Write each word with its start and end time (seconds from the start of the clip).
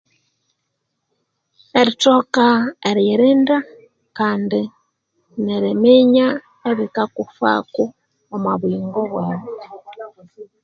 Erithoka 1.79 2.45
eriyinda 2.89 3.57
kandi 4.17 4.61
neriminya 5.45 6.27
ebikakuffako 6.69 7.83
omwa 8.35 8.53
buyingo 8.61 9.01
bwaghu 9.11 9.51